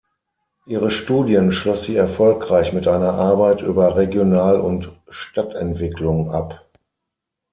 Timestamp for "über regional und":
3.61-4.91